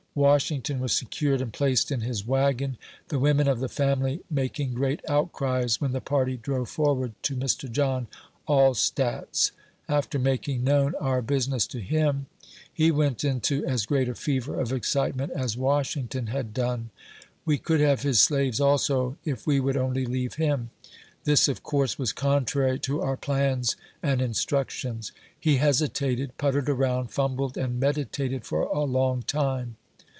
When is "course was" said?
21.63-22.11